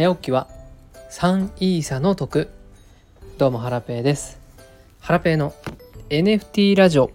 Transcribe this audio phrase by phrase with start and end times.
[0.00, 0.48] 早起きは
[1.10, 2.48] 3イーサの得。
[3.36, 4.40] どうもハラペーです。
[4.98, 5.52] ハラペーの
[6.08, 7.10] NFT ラジオ。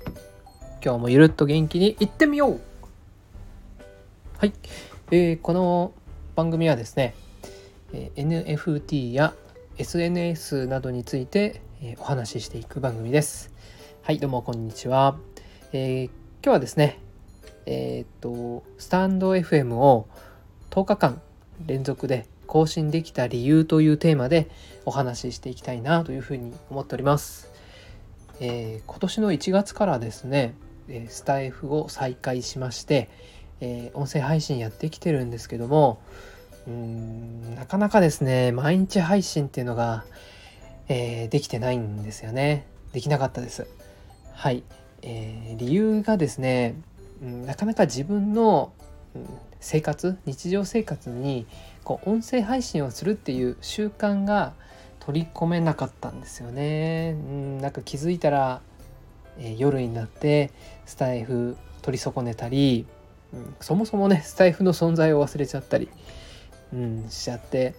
[0.83, 2.61] 今日もゆるっと元気にいってみよう。
[4.37, 4.53] はい、
[5.09, 5.93] えー、この
[6.35, 7.15] 番組はですね、
[7.91, 9.33] えー、NFT や
[9.79, 13.51] SNS などについて、えー、お話ししていく番組です。
[14.03, 15.17] はいどうもこんにちは、
[15.73, 16.11] えー、今
[16.43, 16.99] 日はですね
[17.65, 20.07] えっ、とスタンド FM を
[20.69, 21.21] 10日間
[21.65, 24.49] 連続で更新できた理由というテーマで
[24.85, 27.51] お話ししていきたいなというふうに思っております。
[28.39, 30.55] えー、今年の1月からですね
[31.07, 33.09] スタイフを再開しまして、
[33.61, 35.99] えー、音声配信やってきてるんですけども
[36.67, 40.03] うーんなかなかですね毎日配信っていうのが、
[40.87, 42.67] えー、できてないんですよね。
[42.93, 43.67] できなかったです。
[44.33, 44.63] はい、
[45.01, 46.75] えー、理由がですね、
[47.21, 48.73] うん、なかなか自分の、
[49.15, 49.25] うん、
[49.59, 51.45] 生活日常生活に
[51.85, 54.53] こう音声配信をするっていう習慣が
[54.99, 57.15] 取り込めなかったんですよね。
[57.15, 58.61] うんなんか気づいたら、
[59.37, 60.51] えー、夜になって
[60.85, 62.87] スタイフ取り損ねたり、
[63.31, 65.89] うん、そもそもねスタイフの存在を忘れちゃったり、
[66.73, 67.75] うん、しちゃって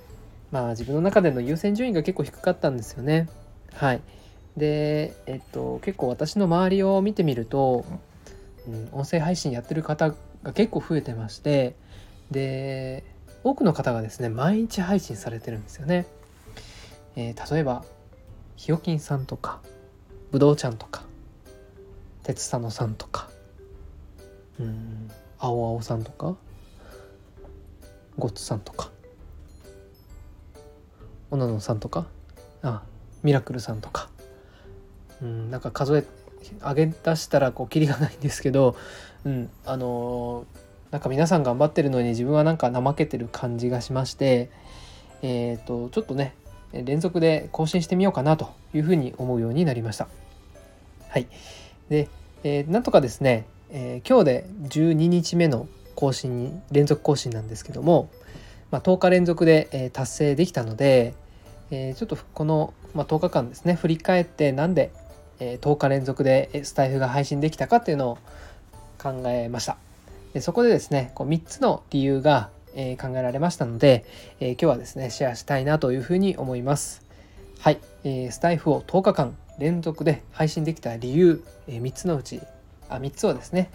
[0.52, 3.28] まあ自分の中での優先順位が結構低かったんですよね。
[3.74, 4.00] はい、
[4.56, 7.84] で、えっと、結構私の周りを見てみると、
[8.68, 11.74] うん、音声配信やってる方が結構増えてまして
[12.30, 13.04] で
[13.47, 16.05] 多くの方がですね毎日配信されてるんですよね。
[17.14, 17.84] えー、例えば
[18.56, 19.61] ひよきんさんとか
[20.33, 21.05] ぶどうちゃんとか
[22.25, 23.30] 鉄佐野さんとか
[24.58, 26.34] うん青青さんとか
[28.19, 28.91] ゴッツさんとか
[31.31, 32.06] おなのさんとか
[32.62, 32.83] あ
[33.22, 34.10] ミラクルさんとか
[35.22, 36.05] うんなんか数え
[36.60, 38.75] 上げ出したらこうキリがないんですけど、
[39.25, 40.66] うん、あのー、
[40.97, 44.48] なんか皆さん頑張ってるのに自分はなんか怠けてる感じがしまして
[45.20, 46.34] えっ、とちょっとね
[46.72, 50.09] 連続で更新してみようかなというふうに思うようになりました。
[51.10, 51.26] はい。
[51.91, 52.09] で、
[52.44, 58.09] えー、なんとかですね、えー、今日で12日目の更新に連続更新なんですけども、
[58.70, 61.12] まあ、10日連続で、えー、達成できたので、
[61.70, 64.93] えー、ちょっとこの、まあ、10日間ですね振り返ってなんで、
[65.41, 68.19] え、10日連続でスタイフが配信できたかっていうのを
[68.99, 69.76] 考えました。
[70.36, 74.04] でそこでですねこう3つの理由が、え、考えられましたので、
[74.38, 77.06] え、今日はですねシェアしたいなというふうに思います。
[77.58, 82.42] はい、えー、スタイフを10日間連続で配信できた理由、え3つのうち
[82.91, 83.70] あ3つをですね、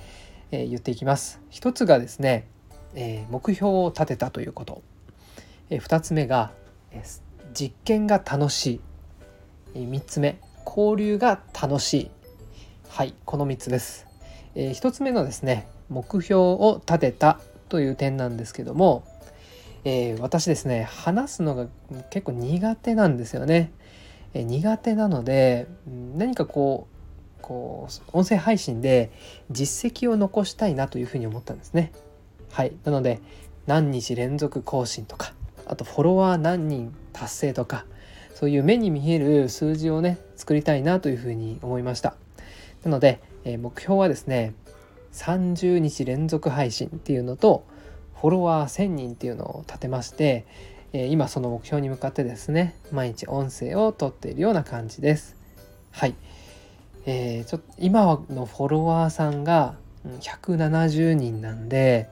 [0.51, 1.41] え言っていきます。
[1.49, 2.45] 1つがですね、
[2.93, 4.83] え目標を立てたということ、
[5.71, 6.51] え2つ目が、
[6.91, 7.03] え
[7.55, 8.81] 実験が楽しい、
[9.73, 12.11] え3つ目交流が楽しい。
[12.87, 13.15] はい。
[13.25, 14.05] この3つです、
[14.55, 17.39] え1つ目のですね目標を立てた
[17.69, 19.03] という点なんですけども、
[19.83, 21.67] えー、私ですね話すのが
[22.09, 23.71] 結構苦手なんですよね。
[24.33, 25.67] えー、苦手なので
[26.15, 29.11] 何かこうこう音声配信で
[29.49, 31.91] 実績を残したいなというふうに思ったんですね。
[32.51, 33.19] はいなので
[33.67, 35.33] 何日連続更新とか
[35.65, 37.85] あとフォロワー何人達成とか
[38.33, 42.15] そういう目に見える数字をね作りたいなというふうに思いました。
[42.83, 44.53] なので、えー、目標はですね
[45.13, 47.65] 30日連続配信っていうのと
[48.21, 50.45] フォロワー1000人っていうのを立てまして、
[50.93, 55.35] え今その目標に向かってですね毎日音声を撮っているような感じです。
[55.91, 56.13] はい、
[57.05, 59.75] えー、ちょっと今のフォロワーさんが
[60.05, 62.09] 170人なんで、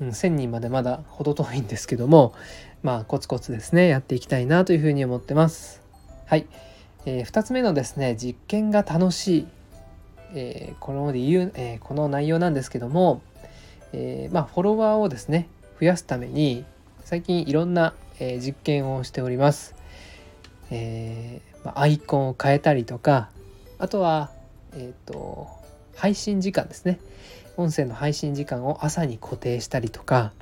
[0.00, 2.34] うん、1000人までまだ程遠いんですけども
[2.82, 5.82] まあコツコツですねやっていきたいなというふうに思ってます。
[6.26, 6.46] はい、
[7.06, 9.46] えー、2つ目のですね実験が楽しい
[10.34, 13.22] えー、この理由、えー、この内容なんですけども、
[13.92, 15.48] えー、まあ、フォロワーをですね
[15.80, 16.64] 増やすために
[17.04, 19.74] 最近いろんな、え実験をしております。
[20.70, 23.30] えま、アイコンを変えたりとか
[23.78, 24.30] あとは、
[24.74, 25.48] えーと、
[25.96, 27.00] 配信時間ですね
[27.56, 30.32] 音声の配信時間を朝に固定したりとか、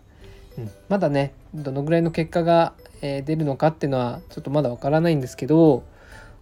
[0.59, 5.83] うん、まだねどのぐらいの結果が、え出るのかっていうのはちょっとまだわからないんですけど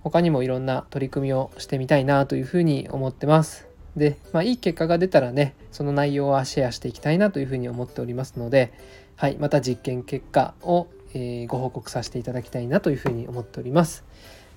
[0.02, 3.69] 他にもいろんな取り組みをしてみたいなというふうに思ってます。
[3.97, 8.73] で、まあ、いい結果が出たらね、その内容はシェアしていきたいなというふうに思っておりますので、
[9.17, 14.05] はい、また実験結果を、えー、ご報告させていただきたいなというふうに思っております。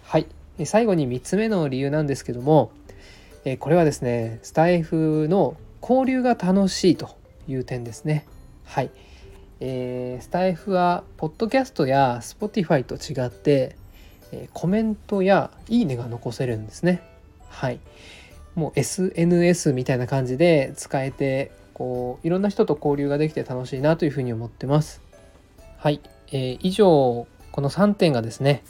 [0.04, 0.28] はい、
[0.66, 2.72] 最後に3つ目の理由なんですけども、
[3.46, 7.18] えー、これはですね、スタイフの交流が楽しいと
[7.48, 8.26] いう点ですね。
[8.64, 8.92] はい。
[9.60, 13.76] えー、スタイフは、ポッドキャストや Spotify と違って、
[14.34, 17.02] えコメントやいいねが残せるんですね。
[17.50, 17.80] はい。
[18.56, 25.02] もう SNS みたいな感じで使えて、こう、いろんな人と交流ができて楽しいなというふうに思ってます。
[25.78, 26.02] はい。
[26.34, 28.64] えー、以上この3点がですね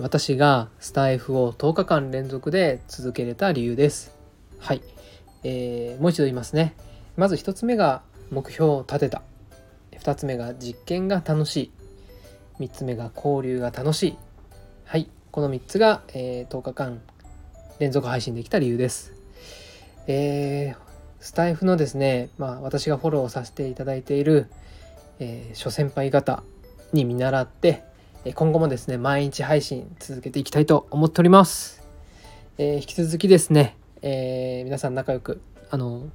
[0.00, 4.14] 私がスタイフを10日間連続で続けれた理由です。
[4.58, 4.82] はい、
[5.44, 6.74] えー、もう一度言いますね。
[7.16, 9.22] まず1つ目が目標を立てた。
[9.92, 11.72] 2つ目が実験が楽しい。
[12.60, 14.16] 3つ目が交流が楽しい。
[14.88, 17.02] はい、この3つが、えー、10日間
[17.78, 19.12] 連続配信できた理由です。
[20.06, 20.82] えー、
[21.20, 24.46] スタイフのですね、まあ、私がフォローさせていただいている、
[25.18, 26.42] えー、諸先輩方
[26.94, 27.84] に見習って
[28.34, 31.86] 今後もですね毎日配信続けていきたいと思っております、
[32.56, 36.08] えー、引き続きですね、えー、皆さん仲良くあの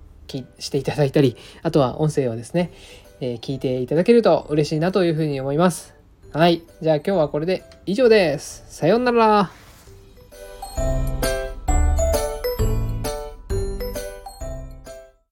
[0.58, 2.74] していただいたりあとは音声をですね、
[3.22, 6.03] えー、聞いていただけると嬉しいなというふうに思います。
[6.34, 6.64] はい。
[6.82, 8.64] じゃあ今日はこれで以上です。
[8.68, 9.63] さようなら。